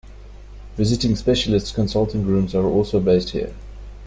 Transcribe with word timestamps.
Visiting 0.77 1.15
specialists 1.15 1.71
consulting 1.71 2.25
rooms 2.25 2.55
are 2.55 2.65
also 2.65 2.99
based 2.99 3.29
here. 3.33 3.53